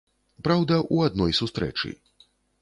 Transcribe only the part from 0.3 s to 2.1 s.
Праўда, у адной сустрэчы.